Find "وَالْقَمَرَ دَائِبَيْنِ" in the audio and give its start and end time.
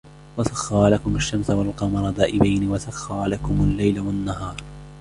1.49-2.69